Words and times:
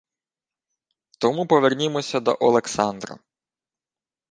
Тому 1.19 1.47
повернімося 1.47 2.19
до 2.19 2.37
Олександра 2.39 3.17